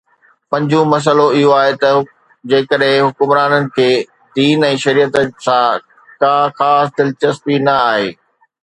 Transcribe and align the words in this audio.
پنجون 0.49 0.85
مسئلو 0.93 1.25
اهو 1.35 1.51
آهي 1.61 1.73
ته 1.81 1.91
جيڪڏهن 2.49 3.05
حڪمرانن 3.07 3.63
کي 3.75 3.87
دين 4.35 4.67
۽ 4.71 4.83
شريعت 4.85 5.15
سان 5.47 5.87
ڪا 6.21 6.35
خاص 6.59 6.87
دلچسپي 6.97 7.55
نه 7.69 7.81
آهي 7.93 8.07